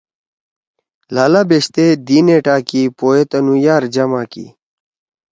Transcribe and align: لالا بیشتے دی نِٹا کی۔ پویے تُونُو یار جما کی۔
لالا 1.13 1.41
بیشتے 1.49 1.85
دی 2.07 2.19
نِٹا 2.25 2.57
کی۔ 2.67 2.81
پویے 2.97 3.23
تُونُو 3.29 3.55
یار 3.65 3.83
جما 3.93 4.21
کی۔ 4.31 4.45